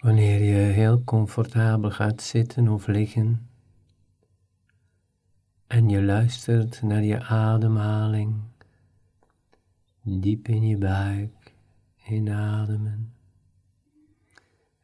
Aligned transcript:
Wanneer 0.00 0.42
je 0.42 0.72
heel 0.72 1.04
comfortabel 1.04 1.90
gaat 1.90 2.22
zitten 2.22 2.68
of 2.68 2.86
liggen 2.86 3.48
en 5.66 5.88
je 5.88 6.02
luistert 6.02 6.82
naar 6.82 7.02
je 7.02 7.22
ademhaling, 7.22 8.34
diep 10.02 10.48
in 10.48 10.66
je 10.66 10.76
buik 10.76 11.54
inademen 12.08 13.12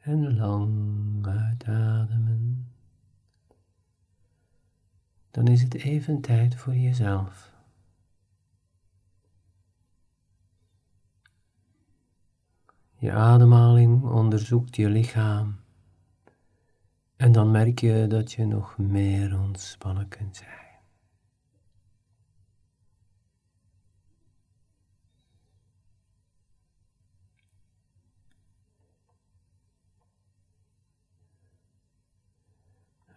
en 0.01 0.37
lang 0.37 1.27
uitademen, 1.27 2.73
dan 5.31 5.47
is 5.47 5.63
het 5.63 5.75
even 5.75 6.21
tijd 6.21 6.55
voor 6.55 6.75
jezelf. 6.75 7.56
Je 13.07 13.13
ademhaling 13.13 14.03
onderzoekt 14.05 14.77
je 14.77 14.89
lichaam. 14.89 15.57
En 17.17 17.33
dan 17.33 17.51
merk 17.51 17.79
je 17.79 18.07
dat 18.09 18.33
je 18.33 18.47
nog 18.47 18.79
meer 18.79 19.39
ontspannen 19.41 20.09
kunt 20.09 20.37
zijn. 20.37 20.81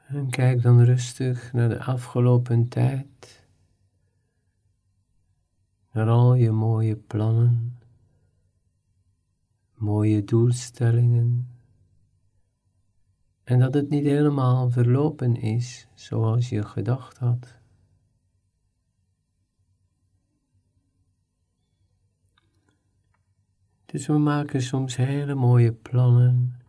En 0.07 0.29
kijk 0.29 0.61
dan 0.61 0.83
rustig 0.83 1.53
naar 1.53 1.69
de 1.69 1.83
afgelopen 1.83 2.67
tijd, 2.67 3.45
naar 5.91 6.09
al 6.09 6.33
je 6.33 6.51
mooie 6.51 6.95
plannen 6.95 7.68
mooie 9.79 10.23
doelstellingen 10.23 11.47
en 13.49 13.59
dat 13.59 13.73
het 13.73 13.89
niet 13.89 14.05
helemaal 14.05 14.69
verlopen 14.69 15.35
is 15.35 15.87
zoals 15.93 16.49
je 16.49 16.63
gedacht 16.63 17.17
had. 17.17 17.57
Dus 23.85 24.07
we 24.07 24.17
maken 24.17 24.61
soms 24.61 24.95
hele 24.95 25.35
mooie 25.35 25.73
plannen 25.73 26.61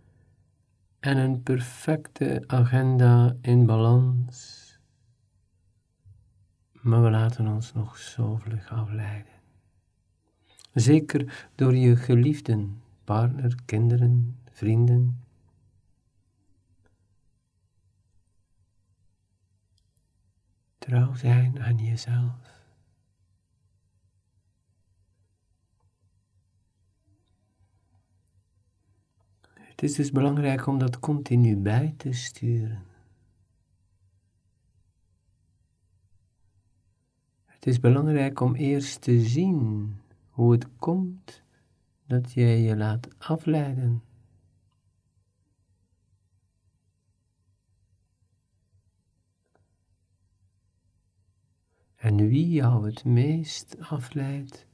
en 1.00 1.16
een 1.16 1.42
perfecte 1.42 2.44
agenda 2.46 3.36
in 3.40 3.66
balans, 3.66 4.58
maar 6.72 7.02
we 7.02 7.10
laten 7.10 7.48
ons 7.48 7.72
nog 7.72 7.98
zo 7.98 8.36
vlug 8.36 8.70
afleiden. 8.70 9.32
Zeker 10.72 11.48
door 11.54 11.74
je 11.76 11.96
geliefden 11.96 12.82
partner, 13.10 13.54
kinderen, 13.64 14.38
vrienden. 14.50 15.20
Trouw 20.78 21.14
zijn 21.14 21.62
aan 21.62 21.76
jezelf. 21.76 22.62
Het 29.52 29.82
is 29.82 29.94
dus 29.94 30.10
belangrijk 30.10 30.66
om 30.66 30.78
dat 30.78 30.98
continu 30.98 31.56
bij 31.56 31.94
te 31.96 32.12
sturen. 32.12 32.82
Het 37.46 37.66
is 37.66 37.80
belangrijk 37.80 38.40
om 38.40 38.54
eerst 38.54 39.00
te 39.00 39.20
zien 39.20 39.94
hoe 40.28 40.52
het 40.52 40.66
komt 40.76 41.42
dat 42.10 42.32
jij 42.32 42.60
je 42.60 42.76
laat 42.76 43.08
afleiden. 43.18 44.02
En 51.96 52.16
wie 52.28 52.50
jou 52.50 52.86
het 52.86 53.04
meest 53.04 53.76
afleidt 53.80 54.66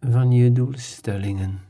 van 0.00 0.30
je 0.30 0.52
doelstellingen. 0.52 1.60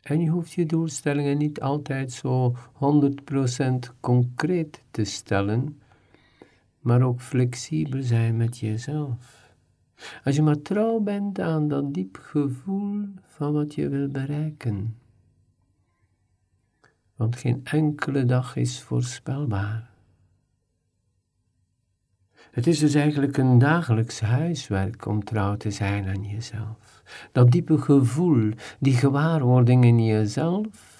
En 0.00 0.20
je 0.20 0.30
hoeft 0.30 0.52
je 0.52 0.66
doelstellingen 0.66 1.38
niet 1.38 1.60
altijd 1.60 2.12
zo 2.12 2.56
100% 2.56 4.00
concreet 4.00 4.84
te 4.90 5.04
stellen, 5.04 5.78
maar 6.84 7.02
ook 7.02 7.20
flexibel 7.20 8.02
zijn 8.02 8.36
met 8.36 8.58
jezelf. 8.58 9.52
Als 10.24 10.36
je 10.36 10.42
maar 10.42 10.62
trouw 10.62 11.00
bent 11.00 11.40
aan 11.40 11.68
dat 11.68 11.94
diep 11.94 12.18
gevoel 12.20 13.04
van 13.22 13.52
wat 13.52 13.74
je 13.74 13.88
wil 13.88 14.08
bereiken. 14.08 14.96
Want 17.16 17.36
geen 17.36 17.60
enkele 17.64 18.24
dag 18.24 18.56
is 18.56 18.80
voorspelbaar. 18.80 19.90
Het 22.50 22.66
is 22.66 22.78
dus 22.78 22.94
eigenlijk 22.94 23.36
een 23.36 23.58
dagelijks 23.58 24.20
huiswerk 24.20 25.06
om 25.06 25.24
trouw 25.24 25.56
te 25.56 25.70
zijn 25.70 26.06
aan 26.06 26.24
jezelf. 26.24 27.02
Dat 27.32 27.50
diepe 27.50 27.78
gevoel, 27.78 28.50
die 28.78 28.94
gewaarwording 28.94 29.84
in 29.84 30.04
jezelf, 30.04 30.93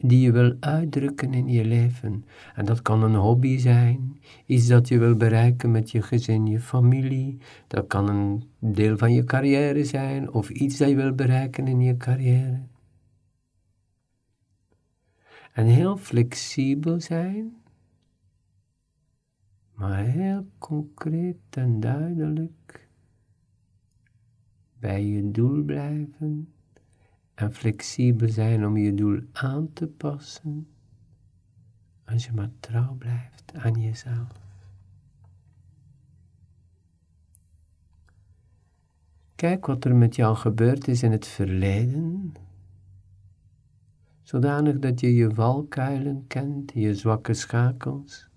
die 0.00 0.20
je 0.20 0.32
wil 0.32 0.56
uitdrukken 0.60 1.34
in 1.34 1.48
je 1.48 1.64
leven. 1.64 2.24
En 2.54 2.64
dat 2.64 2.82
kan 2.82 3.02
een 3.02 3.14
hobby 3.14 3.58
zijn, 3.58 4.20
iets 4.46 4.66
dat 4.66 4.88
je 4.88 4.98
wil 4.98 5.16
bereiken 5.16 5.70
met 5.70 5.90
je 5.90 6.02
gezin, 6.02 6.46
je 6.46 6.60
familie. 6.60 7.38
Dat 7.66 7.86
kan 7.86 8.08
een 8.08 8.44
deel 8.58 8.98
van 8.98 9.12
je 9.12 9.24
carrière 9.24 9.84
zijn 9.84 10.32
of 10.32 10.50
iets 10.50 10.76
dat 10.76 10.88
je 10.88 10.94
wil 10.94 11.14
bereiken 11.14 11.66
in 11.66 11.80
je 11.80 11.96
carrière. 11.96 12.60
En 15.52 15.66
heel 15.66 15.96
flexibel 15.96 17.00
zijn, 17.00 17.56
maar 19.74 20.04
heel 20.04 20.46
concreet 20.58 21.36
en 21.50 21.80
duidelijk 21.80 22.88
bij 24.78 25.04
je 25.04 25.30
doel 25.30 25.62
blijven 25.62 26.48
en 27.40 27.52
flexibel 27.52 28.28
zijn 28.28 28.66
om 28.66 28.76
je 28.76 28.94
doel 28.94 29.20
aan 29.32 29.72
te 29.72 29.86
passen 29.86 30.68
als 32.04 32.24
je 32.24 32.32
maar 32.32 32.50
trouw 32.60 32.94
blijft 32.94 33.52
aan 33.54 33.80
jezelf. 33.80 34.28
Kijk 39.34 39.66
wat 39.66 39.84
er 39.84 39.96
met 39.96 40.16
jou 40.16 40.36
gebeurd 40.36 40.88
is 40.88 41.02
in 41.02 41.12
het 41.12 41.26
verleden, 41.26 42.32
zodanig 44.22 44.78
dat 44.78 45.00
je 45.00 45.14
je 45.14 45.34
valkuilen 45.34 46.26
kent, 46.26 46.72
je 46.74 46.94
zwakke 46.94 47.34
schakels. 47.34 48.28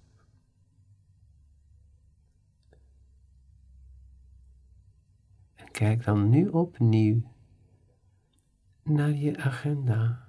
En 5.55 5.71
kijk 5.71 6.03
dan 6.03 6.29
nu 6.29 6.47
opnieuw 6.47 7.32
naar 8.83 9.11
je 9.13 9.37
agenda. 9.37 10.27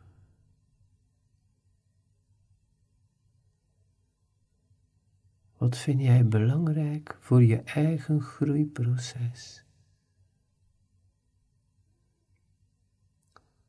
Wat 5.57 5.77
vind 5.77 6.01
jij 6.01 6.29
belangrijk 6.29 7.17
voor 7.21 7.43
je 7.43 7.63
eigen 7.63 8.21
groeiproces? 8.21 9.65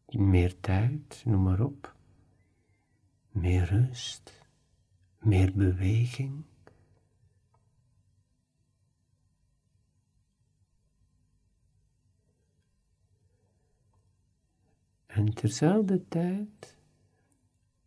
Meer 0.07 0.59
tijd, 0.59 1.21
noem 1.25 1.43
maar 1.43 1.59
op. 1.59 1.95
Meer 3.31 3.65
rust, 3.65 4.41
meer 5.19 5.53
beweging. 5.53 6.43
En 15.15 15.33
terzelfde 15.33 16.07
tijd, 16.07 16.77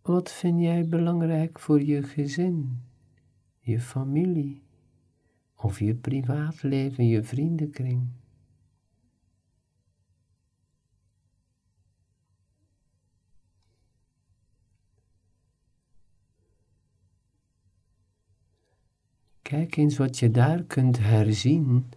wat 0.03 0.33
vind 0.33 0.61
jij 0.61 0.87
belangrijk 0.87 1.59
voor 1.59 1.83
je 1.83 2.03
gezin, 2.03 2.83
je 3.59 3.81
familie 3.81 4.63
of 5.55 5.79
je 5.79 5.95
privaatleven, 5.95 7.07
je 7.07 7.23
vriendenkring? 7.23 8.09
Kijk 19.43 19.77
eens 19.77 19.97
wat 19.97 20.19
je 20.19 20.31
daar 20.31 20.63
kunt 20.63 20.99
herzien 20.99 21.91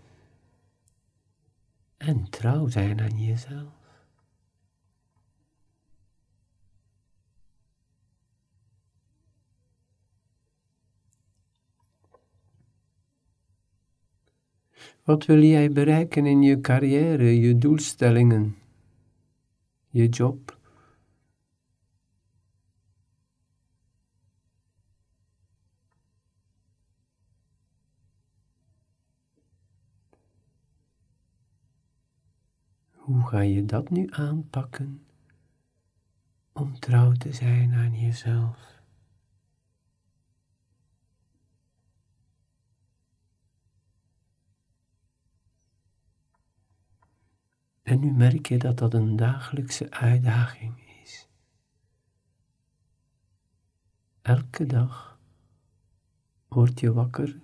en 1.97 2.29
trouw 2.29 2.67
zijn 2.67 3.01
aan 3.01 3.23
jezelf. 3.23 3.80
Wat 15.03 15.25
wil 15.25 15.43
jij 15.43 15.71
bereiken 15.71 16.25
in 16.25 16.41
je 16.41 16.61
carrière, 16.61 17.39
je 17.39 17.57
doelstellingen, 17.57 18.55
je 19.89 20.09
job? 20.09 20.59
Hoe 32.91 33.27
ga 33.27 33.39
je 33.39 33.65
dat 33.65 33.89
nu 33.89 34.07
aanpakken 34.09 35.05
om 36.51 36.79
trouw 36.79 37.11
te 37.11 37.33
zijn 37.33 37.73
aan 37.73 37.99
jezelf? 37.99 38.70
En 47.91 47.99
nu 47.99 48.11
merk 48.11 48.47
je 48.47 48.57
dat 48.57 48.77
dat 48.77 48.93
een 48.93 49.15
dagelijkse 49.15 49.91
uitdaging 49.91 50.73
is. 51.03 51.27
Elke 54.21 54.65
dag 54.65 55.19
word 56.47 56.79
je 56.79 56.93
wakker 56.93 57.39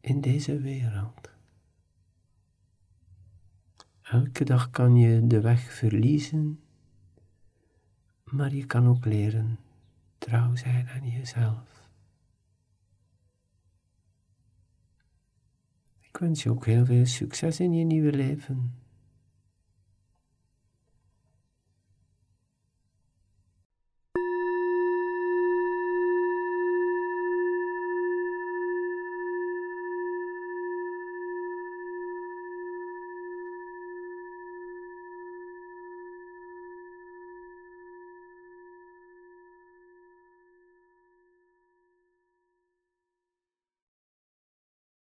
in 0.00 0.20
deze 0.20 0.58
wereld. 0.60 1.30
Elke 4.02 4.44
dag 4.44 4.70
kan 4.70 4.96
je 4.96 5.26
de 5.26 5.40
weg 5.40 5.72
verliezen, 5.72 6.60
maar 8.24 8.54
je 8.54 8.66
kan 8.66 8.86
ook 8.86 9.04
leren 9.04 9.58
trouw 10.18 10.56
zijn 10.56 10.88
aan 10.88 11.08
jezelf. 11.08 11.88
Ik 16.00 16.16
wens 16.16 16.42
je 16.42 16.50
ook 16.50 16.66
heel 16.66 16.84
veel 16.84 17.06
succes 17.06 17.60
in 17.60 17.72
je 17.72 17.84
nieuwe 17.84 18.12
leven. 18.12 18.82